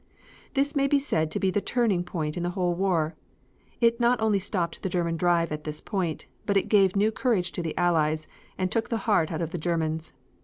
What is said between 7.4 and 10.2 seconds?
to the Allies and took the heart out of the Germans.